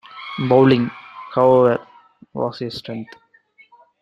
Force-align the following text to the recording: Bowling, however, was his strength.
Bowling, 0.49 0.89
however, 1.35 1.85
was 2.33 2.57
his 2.57 2.75
strength. 2.75 3.13